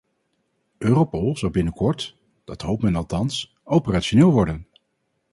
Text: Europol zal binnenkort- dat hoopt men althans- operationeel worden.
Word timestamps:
Europol 0.77 1.37
zal 1.37 1.49
binnenkort- 1.49 2.15
dat 2.45 2.61
hoopt 2.61 2.81
men 2.81 2.95
althans- 2.95 3.55
operationeel 3.63 4.31
worden. 4.31 4.67